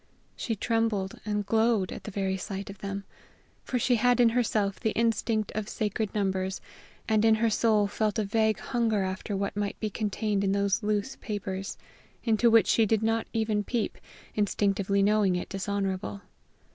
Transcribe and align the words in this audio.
She 0.35 0.55
trembled 0.55 1.19
and 1.27 1.45
glowed 1.45 1.91
at 1.91 2.05
the 2.05 2.09
very 2.09 2.35
sight 2.35 2.71
of 2.71 2.79
them, 2.79 3.03
for 3.63 3.77
she 3.77 3.97
had 3.97 4.19
in 4.19 4.29
herself 4.29 4.79
the 4.79 4.93
instinct 4.93 5.51
of 5.53 5.69
sacred 5.69 6.15
numbers, 6.15 6.59
and 7.07 7.23
in 7.23 7.35
her 7.35 7.51
soul 7.51 7.85
felt 7.85 8.17
a 8.17 8.23
vague 8.23 8.57
hunger 8.57 9.03
after 9.03 9.37
what 9.37 9.55
might 9.55 9.79
be 9.79 9.91
contained 9.91 10.43
in 10.43 10.53
those 10.53 10.81
loose 10.81 11.17
papers 11.17 11.77
into 12.23 12.49
which 12.49 12.65
she 12.65 12.87
did 12.87 13.03
not 13.03 13.27
even 13.31 13.63
peep, 13.63 13.99
instinctively 14.33 15.03
knowing 15.03 15.35
it 15.35 15.49
dishonorable. 15.49 16.21